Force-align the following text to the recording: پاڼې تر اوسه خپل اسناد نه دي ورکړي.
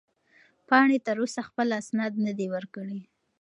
پاڼې 0.67 0.97
تر 1.05 1.15
اوسه 1.21 1.41
خپل 1.49 1.67
اسناد 1.79 2.13
نه 2.25 2.31
دي 2.37 2.47
ورکړي. 2.55 2.99